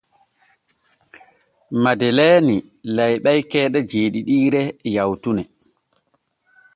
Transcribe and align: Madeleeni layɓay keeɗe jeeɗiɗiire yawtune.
Madeleeni 1.83 2.55
layɓay 2.95 3.39
keeɗe 3.51 3.79
jeeɗiɗiire 3.91 4.61
yawtune. 4.95 5.43